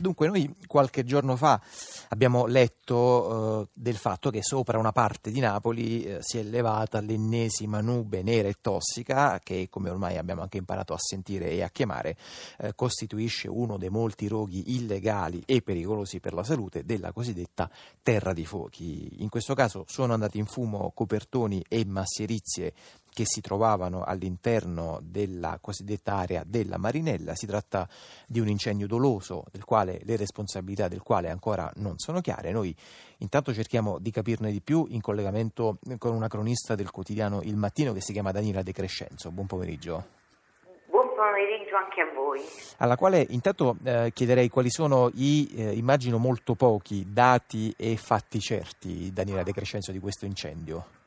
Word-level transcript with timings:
Dunque, 0.00 0.28
noi 0.28 0.56
qualche 0.66 1.04
giorno 1.04 1.36
fa 1.36 1.60
abbiamo 2.08 2.46
letto 2.46 3.60
eh, 3.60 3.68
del 3.74 3.96
fatto 3.96 4.30
che 4.30 4.42
sopra 4.42 4.78
una 4.78 4.92
parte 4.92 5.30
di 5.30 5.40
Napoli 5.40 6.04
eh, 6.04 6.18
si 6.20 6.38
è 6.38 6.40
elevata 6.40 7.02
l'ennesima 7.02 7.82
nube 7.82 8.22
nera 8.22 8.48
e 8.48 8.54
tossica 8.62 9.38
che, 9.40 9.68
come 9.68 9.90
ormai 9.90 10.16
abbiamo 10.16 10.40
anche 10.40 10.56
imparato 10.56 10.94
a 10.94 10.98
sentire 10.98 11.50
e 11.50 11.62
a 11.62 11.68
chiamare, 11.68 12.16
eh, 12.60 12.74
costituisce 12.74 13.46
uno 13.50 13.76
dei 13.76 13.90
molti 13.90 14.26
roghi 14.26 14.74
illegali 14.74 15.42
e 15.44 15.60
pericolosi 15.60 16.18
per 16.18 16.32
la 16.32 16.44
salute 16.44 16.86
della 16.86 17.12
cosiddetta 17.12 17.70
terra 18.02 18.32
di 18.32 18.46
fuochi. 18.46 19.22
In 19.22 19.28
questo 19.28 19.52
caso 19.52 19.84
sono 19.86 20.14
andati 20.14 20.38
in 20.38 20.46
fumo 20.46 20.92
copertoni 20.94 21.62
e 21.68 21.84
masserizie 21.84 22.72
che 23.12 23.24
si 23.26 23.40
trovavano 23.40 24.02
all'interno 24.02 24.98
della 25.02 25.58
cosiddetta 25.60 26.14
area 26.14 26.42
della 26.46 26.78
Marinella. 26.78 27.34
Si 27.34 27.46
tratta 27.46 27.88
di 28.26 28.40
un 28.40 28.48
incendio 28.48 28.86
doloso 28.86 29.44
del 29.50 29.64
quale 29.64 30.00
le 30.04 30.16
responsabilità 30.16 30.88
del 30.88 31.02
quale 31.02 31.28
ancora 31.28 31.70
non 31.76 31.98
sono 31.98 32.20
chiare. 32.20 32.50
Noi 32.52 32.74
intanto 33.18 33.52
cerchiamo 33.52 33.98
di 33.98 34.10
capirne 34.10 34.50
di 34.50 34.60
più 34.60 34.86
in 34.88 35.00
collegamento 35.00 35.78
con 35.98 36.14
una 36.14 36.28
cronista 36.28 36.74
del 36.74 36.90
quotidiano 36.90 37.40
Il 37.42 37.56
Mattino 37.56 37.92
che 37.92 38.00
si 38.00 38.12
chiama 38.12 38.32
Daniela 38.32 38.62
De 38.62 38.72
Crescenzo. 38.72 39.30
Buon 39.30 39.46
pomeriggio 39.46 40.18
pomeriggio 41.20 41.76
anche 41.76 42.00
a 42.00 42.12
voi. 42.14 42.40
Alla 42.78 42.96
quale 42.96 43.26
intanto 43.28 43.76
eh, 43.84 44.10
chiederei 44.14 44.48
quali 44.48 44.70
sono 44.70 45.10
i, 45.14 45.48
eh, 45.54 45.72
immagino 45.76 46.16
molto 46.16 46.54
pochi, 46.54 47.06
dati 47.12 47.74
e 47.76 47.96
fatti 47.96 48.40
certi, 48.40 49.12
Daniela 49.12 49.42
De 49.42 49.52
Crescenzo, 49.52 49.92
di 49.92 49.98
questo 49.98 50.24
incendio. 50.24 50.98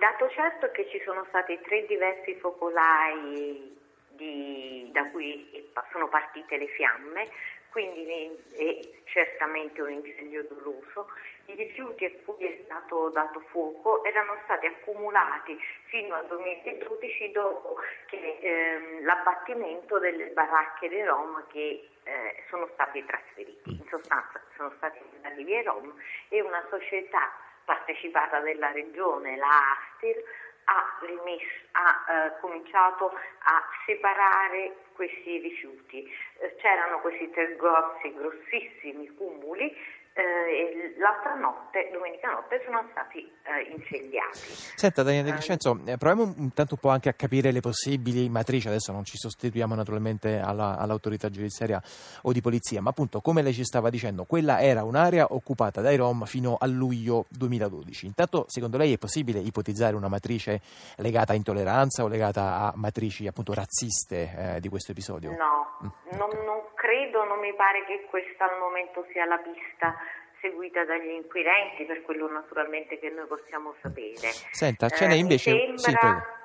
Dato 0.00 0.30
certo 0.30 0.64
è 0.64 0.70
che 0.70 0.88
ci 0.88 0.98
sono 1.04 1.26
stati 1.28 1.60
tre 1.60 1.84
diversi 1.84 2.34
focolai 2.36 3.78
di, 4.08 4.88
da 4.92 5.04
cui 5.10 5.70
sono 5.92 6.08
partite 6.08 6.56
le 6.56 6.68
fiamme, 6.68 7.28
quindi 7.68 8.34
è 8.56 8.80
certamente 9.04 9.82
un 9.82 9.90
incendio 9.90 10.44
doloso. 10.44 11.10
I 11.44 11.54
rifiuti 11.54 12.06
a 12.06 12.12
cui 12.24 12.46
è 12.46 12.62
stato 12.64 13.10
dato 13.10 13.40
fuoco 13.50 14.02
erano 14.04 14.38
stati 14.44 14.64
accumulati 14.64 15.58
fino 15.88 16.14
al 16.14 16.26
2012 16.28 17.30
dopo 17.32 17.76
che, 18.06 18.38
ehm, 18.40 19.04
l'abbattimento 19.04 19.98
delle 19.98 20.28
baracche 20.28 20.88
dei 20.88 21.04
Rom 21.04 21.44
che 21.48 21.88
eh, 22.04 22.44
sono 22.48 22.70
stati 22.72 23.04
trasferiti. 23.04 23.68
In 23.72 23.86
sostanza 23.90 24.40
sono 24.56 24.72
stati 24.78 24.98
mandati 25.12 25.44
via 25.44 25.60
Rom 25.60 25.92
e 26.30 26.40
una 26.40 26.64
società 26.70 27.48
partecipata 27.70 28.40
della 28.40 28.72
regione, 28.72 29.36
la 29.36 29.46
Astir, 29.46 30.16
ha, 30.64 30.98
rimesso, 31.02 31.66
ha 31.72 32.26
eh, 32.26 32.40
cominciato 32.40 33.12
a 33.12 33.62
separare 33.86 34.74
questi 34.94 35.38
rifiuti. 35.38 36.02
Eh, 36.40 36.56
c'erano 36.56 36.98
questi 36.98 37.30
tre 37.30 37.54
grossi, 37.54 38.12
grossissimi 38.12 39.06
cumuli 39.14 39.72
eh, 40.20 40.94
l'altra 40.98 41.34
notte, 41.34 41.88
domenica 41.92 42.30
notte, 42.30 42.60
sono 42.64 42.86
stati 42.90 43.18
eh, 43.20 43.72
incendiati. 43.72 44.38
Senta 44.76 45.02
Daniele 45.02 45.30
De 45.30 45.32
Crescenzo, 45.32 45.78
eh, 45.86 45.96
proviamo 45.96 46.34
intanto 46.36 46.74
un 46.74 46.80
po' 46.80 46.90
anche 46.90 47.08
a 47.08 47.12
capire 47.14 47.50
le 47.52 47.60
possibili 47.60 48.28
matrici, 48.28 48.68
adesso 48.68 48.92
non 48.92 49.04
ci 49.04 49.16
sostituiamo 49.16 49.74
naturalmente 49.74 50.38
alla, 50.38 50.76
all'autorità 50.78 51.30
giudiziaria 51.30 51.80
o 52.22 52.32
di 52.32 52.40
polizia, 52.40 52.80
ma 52.80 52.90
appunto 52.90 53.20
come 53.20 53.42
lei 53.42 53.54
ci 53.54 53.64
stava 53.64 53.90
dicendo, 53.90 54.24
quella 54.24 54.60
era 54.60 54.84
un'area 54.84 55.28
occupata 55.30 55.80
dai 55.80 55.96
Rom 55.96 56.24
fino 56.24 56.56
a 56.60 56.66
luglio 56.66 57.24
2012. 57.30 58.06
Intanto 58.06 58.44
secondo 58.48 58.76
lei 58.76 58.92
è 58.92 58.98
possibile 58.98 59.38
ipotizzare 59.38 59.96
una 59.96 60.08
matrice 60.08 60.60
legata 60.96 61.32
a 61.32 61.36
intolleranza 61.36 62.04
o 62.04 62.08
legata 62.08 62.60
a 62.60 62.72
matrici 62.74 63.26
appunto 63.26 63.54
razziste 63.54 64.56
eh, 64.56 64.60
di 64.60 64.68
questo 64.68 64.92
episodio? 64.92 65.30
No, 65.30 65.78
mm. 65.84 66.18
non, 66.18 66.28
non 66.44 66.60
credo, 66.74 66.89
non 67.10 67.38
mi 67.40 67.52
pare 67.54 67.84
che 67.84 68.06
questa 68.08 68.50
al 68.50 68.58
momento 68.58 69.06
sia 69.12 69.24
la 69.24 69.38
pista 69.38 69.96
seguita 70.40 70.84
dagli 70.84 71.10
inquirenti, 71.10 71.84
per 71.84 72.02
quello 72.02 72.30
naturalmente 72.30 72.98
che 72.98 73.10
noi 73.10 73.26
possiamo 73.26 73.74
sapere. 73.80 74.32
Senta, 74.50 74.88
ce 74.88 75.06
n'è 75.06 75.14
eh, 75.14 75.18
invece... 75.18 75.52
Mi 75.52 75.78
sembra, 75.78 76.38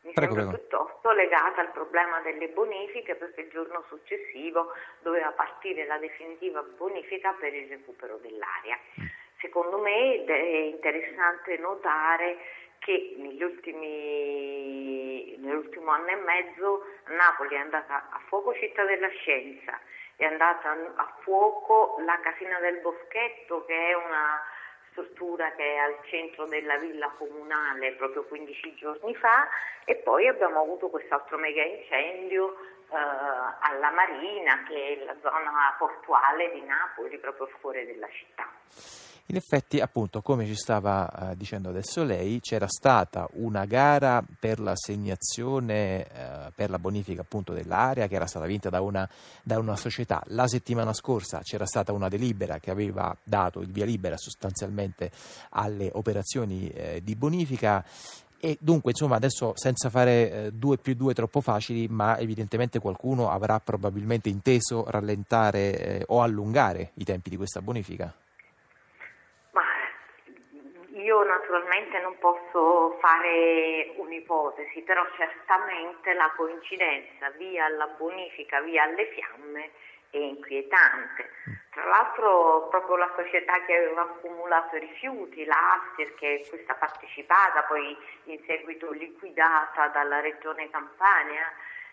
sì, 0.00 0.06
mi 0.06 0.12
prego, 0.12 0.34
sembra 0.34 0.56
prego. 0.56 0.66
piuttosto 0.68 1.10
legata 1.12 1.60
al 1.60 1.70
problema 1.72 2.20
delle 2.20 2.48
bonifiche, 2.48 3.14
perché 3.16 3.42
il 3.42 3.50
giorno 3.50 3.84
successivo 3.88 4.72
doveva 5.00 5.30
partire 5.32 5.86
la 5.86 5.98
definitiva 5.98 6.62
bonifica 6.62 7.34
per 7.38 7.52
il 7.54 7.68
recupero 7.68 8.18
dell'aria. 8.22 8.78
Mm. 9.00 9.04
Secondo 9.40 9.78
me 9.78 10.24
è 10.24 10.72
interessante 10.72 11.56
notare 11.58 12.38
che 12.88 13.14
ultimi, 13.44 15.36
nell'ultimo 15.40 15.90
anno 15.90 16.08
e 16.08 16.16
mezzo 16.16 16.86
Napoli 17.08 17.54
è 17.54 17.58
andata 17.58 18.08
a 18.10 18.18
fuoco 18.28 18.54
Città 18.54 18.86
della 18.86 19.08
Scienza, 19.08 19.78
è 20.16 20.24
andata 20.24 20.70
a 20.70 21.14
fuoco 21.20 21.96
la 22.06 22.18
Casina 22.20 22.58
del 22.60 22.80
Boschetto 22.80 23.66
che 23.66 23.88
è 23.88 23.94
una 23.94 24.42
struttura 24.92 25.52
che 25.52 25.74
è 25.74 25.76
al 25.76 25.98
centro 26.04 26.46
della 26.46 26.78
villa 26.78 27.08
comunale 27.18 27.92
proprio 27.92 28.24
15 28.24 28.74
giorni 28.76 29.14
fa 29.16 29.46
e 29.84 29.96
poi 29.96 30.26
abbiamo 30.26 30.62
avuto 30.62 30.88
quest'altro 30.88 31.36
mega 31.36 31.62
incendio 31.62 32.56
eh, 32.90 32.96
alla 32.96 33.90
Marina 33.90 34.64
che 34.66 34.98
è 34.98 35.04
la 35.04 35.14
zona 35.20 35.76
portuale 35.76 36.52
di 36.52 36.62
Napoli 36.62 37.18
proprio 37.18 37.48
fuori 37.60 37.84
della 37.84 38.08
città. 38.08 39.07
In 39.30 39.36
effetti, 39.36 39.78
appunto, 39.78 40.22
come 40.22 40.46
ci 40.46 40.54
stava 40.54 41.06
uh, 41.06 41.34
dicendo 41.36 41.68
adesso 41.68 42.02
lei, 42.02 42.40
c'era 42.40 42.66
stata 42.66 43.28
una 43.34 43.66
gara 43.66 44.24
per 44.40 44.58
l'assegnazione, 44.58 46.06
uh, 46.10 46.52
per 46.54 46.70
la 46.70 46.78
bonifica 46.78 47.20
appunto 47.20 47.52
dell'area 47.52 48.06
che 48.06 48.14
era 48.14 48.24
stata 48.24 48.46
vinta 48.46 48.70
da 48.70 48.80
una, 48.80 49.06
da 49.42 49.58
una, 49.58 49.76
società. 49.76 50.22
La 50.28 50.48
settimana 50.48 50.94
scorsa 50.94 51.40
c'era 51.42 51.66
stata 51.66 51.92
una 51.92 52.08
delibera 52.08 52.58
che 52.58 52.70
aveva 52.70 53.14
dato 53.22 53.60
il 53.60 53.70
via 53.70 53.84
libera 53.84 54.16
sostanzialmente 54.16 55.10
alle 55.50 55.90
operazioni 55.92 56.70
eh, 56.70 57.02
di 57.04 57.14
bonifica. 57.14 57.84
E 58.40 58.56
dunque, 58.58 58.92
insomma, 58.92 59.16
adesso 59.16 59.52
senza 59.56 59.90
fare 59.90 60.52
2 60.54 60.74
eh, 60.74 60.78
più 60.78 60.94
2 60.94 61.12
troppo 61.12 61.42
facili, 61.42 61.86
ma 61.86 62.16
evidentemente 62.16 62.78
qualcuno 62.78 63.28
avrà 63.28 63.60
probabilmente 63.60 64.30
inteso 64.30 64.86
rallentare 64.88 65.78
eh, 65.78 66.04
o 66.06 66.22
allungare 66.22 66.92
i 66.94 67.04
tempi 67.04 67.28
di 67.28 67.36
questa 67.36 67.60
bonifica. 67.60 68.10
Io 71.08 71.24
naturalmente 71.24 71.98
non 72.00 72.18
posso 72.18 72.98
fare 73.00 73.94
un'ipotesi, 73.96 74.82
però 74.82 75.02
certamente 75.16 76.12
la 76.12 76.30
coincidenza 76.36 77.30
via 77.30 77.64
alla 77.64 77.86
bonifica, 77.86 78.60
via 78.60 78.82
alle 78.82 79.06
fiamme 79.06 79.70
è 80.10 80.18
inquietante. 80.18 81.30
Tra 81.70 81.86
l'altro 81.86 82.68
proprio 82.68 82.96
la 82.96 83.10
società 83.16 83.64
che 83.64 83.74
aveva 83.74 84.02
accumulato 84.02 84.76
i 84.76 84.80
rifiuti, 84.80 85.46
l'Aster, 85.46 86.14
che 86.16 86.40
è 86.42 86.46
questa 86.46 86.74
partecipata, 86.74 87.62
poi 87.62 87.96
in 88.24 88.44
seguito 88.46 88.90
liquidata 88.90 89.88
dalla 89.88 90.20
regione 90.20 90.68
Campania, 90.68 91.50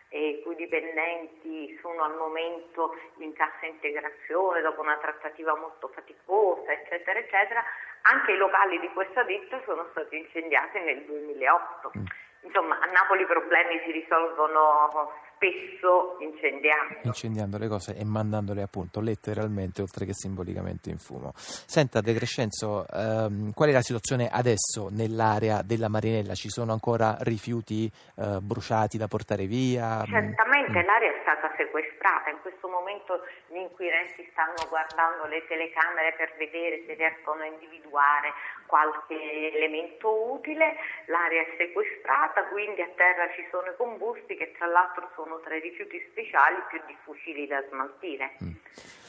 i 0.09 0.41
cui 0.43 0.55
dipendenti 0.55 1.77
sono 1.81 2.03
al 2.03 2.15
momento 2.15 2.95
in 3.17 3.33
cassa 3.33 3.65
integrazione 3.65 4.61
dopo 4.61 4.81
una 4.81 4.97
trattativa 4.97 5.55
molto 5.55 5.87
faticosa, 5.89 6.71
eccetera, 6.71 7.19
eccetera, 7.19 7.63
anche 8.01 8.31
i 8.31 8.37
locali 8.37 8.79
di 8.79 8.89
questa 8.89 9.23
ditta 9.23 9.61
sono 9.65 9.87
stati 9.91 10.17
incendiati 10.17 10.79
nel 10.79 11.03
2008. 11.05 11.91
Mm. 11.97 12.05
Insomma, 12.41 12.79
a 12.79 12.85
Napoli 12.85 13.23
i 13.23 13.25
problemi 13.25 13.81
si 13.83 13.91
risolvono 13.91 15.11
spesso 15.35 16.17
incendiando. 16.19 16.99
Incendiando 17.03 17.57
le 17.57 17.67
cose 17.67 17.95
e 17.95 18.03
mandandole 18.03 18.61
appunto 18.61 18.99
letteralmente 18.99 19.81
oltre 19.81 20.05
che 20.05 20.13
simbolicamente 20.13 20.89
in 20.89 20.97
fumo. 20.97 21.31
Senta 21.35 22.01
De 22.01 22.13
Crescenzo, 22.13 22.85
ehm, 22.87 23.53
qual 23.53 23.69
è 23.69 23.71
la 23.71 23.81
situazione 23.81 24.29
adesso 24.31 24.89
nell'area 24.89 25.61
della 25.61 25.89
Marinella? 25.89 26.33
Ci 26.33 26.49
sono 26.49 26.71
ancora 26.71 27.17
rifiuti 27.21 27.91
eh, 28.17 28.39
bruciati 28.41 28.97
da 28.97 29.07
portare 29.07 29.45
via? 29.45 30.03
Certamente 30.05 30.79
mm. 30.79 30.85
l'area 30.85 31.11
è 31.11 31.19
stata 31.21 31.51
sequestrata, 31.57 32.29
in 32.29 32.39
questo 32.41 32.67
momento 32.67 33.21
gli 33.47 33.57
inquirenti 33.57 34.27
stanno 34.31 34.67
guardando 34.69 35.25
le 35.25 35.45
telecamere 35.47 36.13
per 36.17 36.33
vedere 36.37 36.83
se 36.85 36.93
riescono 36.93 37.41
a 37.41 37.45
individuare 37.45 38.33
qualche 38.65 39.15
elemento 39.53 40.31
utile, 40.31 40.75
l'area 41.05 41.41
è 41.41 41.55
sequestrata, 41.57 42.43
quindi 42.45 42.81
a 42.81 42.89
terra 42.95 43.29
ci 43.35 43.45
sono 43.49 43.69
i 43.69 43.75
combusti 43.77 44.35
che 44.35 44.53
tra 44.57 44.67
l'altro 44.67 45.09
sono 45.15 45.24
tra 45.43 45.55
i 45.55 45.59
rifiuti 45.59 45.99
speciali 46.11 46.57
più 46.69 46.79
difficili 46.85 47.47
da 47.47 47.63
smaltire. 47.69 48.37
Mm. 48.43 48.51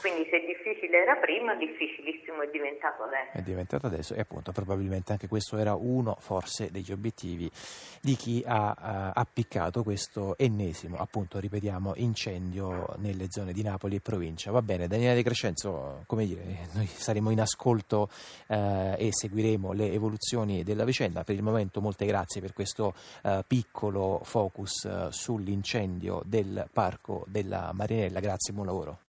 Quindi 0.01 0.29
se 0.31 0.39
difficile 0.47 1.03
era 1.03 1.17
prima, 1.17 1.57
difficilissimo 1.57 2.43
è 2.43 2.49
diventato 2.53 3.03
adesso. 3.03 3.37
È 3.37 3.43
diventato 3.43 3.87
adesso 3.87 4.15
e 4.15 4.21
appunto 4.21 4.53
probabilmente 4.53 5.11
anche 5.11 5.27
questo 5.27 5.57
era 5.57 5.75
uno 5.75 6.17
forse 6.21 6.71
degli 6.71 6.93
obiettivi 6.93 7.51
di 8.01 8.15
chi 8.15 8.43
ha 8.47 8.69
uh, 8.69 9.19
appiccato 9.19 9.83
questo 9.83 10.39
ennesimo, 10.39 10.97
appunto 10.99 11.41
ripetiamo, 11.41 11.95
incendio 11.97 12.95
nelle 12.99 13.27
zone 13.31 13.53
di 13.53 13.63
Napoli 13.63 13.97
e 13.97 14.01
provincia. 14.01 14.53
Va 14.53 14.63
bene, 14.63 14.87
Daniele 14.87 15.17
De 15.17 15.23
Crescenzo, 15.25 16.05
come 16.07 16.25
dire, 16.25 16.69
noi 16.75 16.87
saremo 16.87 17.31
in 17.31 17.41
ascolto 17.41 18.09
uh, 18.47 18.95
e 18.97 19.09
seguiremo 19.11 19.73
le 19.73 19.91
evoluzioni 19.91 20.63
della 20.63 20.85
vicenda. 20.85 21.25
Per 21.25 21.35
il 21.35 21.43
momento 21.43 21.81
molte 21.81 22.07
grazie 22.07 22.41
per 22.41 22.53
questo 22.53 22.95
uh, 23.23 23.41
piccolo 23.45 24.21
focus 24.23 25.09
sull'incendio 25.09 26.23
del 26.25 26.69
parco 26.73 27.25
della 27.27 27.73
Marinella. 27.73 28.21
Grazie, 28.21 28.53
buon 28.53 28.67
lavoro. 28.67 28.99